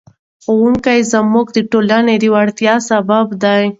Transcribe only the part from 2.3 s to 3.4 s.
ویاړ سبب